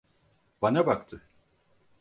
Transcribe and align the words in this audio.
Bana 0.61 0.85
baktı. 0.85 1.21